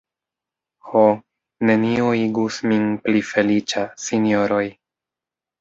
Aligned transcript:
Ho; 0.91 1.03
nenio 1.71 2.07
igus 2.21 2.57
min 2.71 2.89
pli 3.05 3.23
feliĉa, 3.33 3.87
sinjoroj. 4.07 4.67